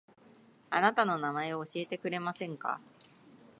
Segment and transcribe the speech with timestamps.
[0.71, 2.81] あなたの名前を教えてくれませんか